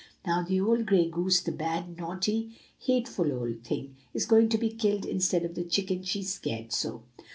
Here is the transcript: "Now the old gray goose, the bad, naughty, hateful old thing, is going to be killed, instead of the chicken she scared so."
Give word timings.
"Now 0.25 0.41
the 0.41 0.59
old 0.59 0.87
gray 0.87 1.07
goose, 1.07 1.41
the 1.41 1.51
bad, 1.51 1.95
naughty, 1.95 2.59
hateful 2.79 3.31
old 3.31 3.63
thing, 3.63 3.97
is 4.15 4.25
going 4.25 4.49
to 4.49 4.57
be 4.57 4.69
killed, 4.71 5.05
instead 5.05 5.45
of 5.45 5.53
the 5.53 5.63
chicken 5.63 6.01
she 6.01 6.23
scared 6.23 6.73
so." 6.73 7.03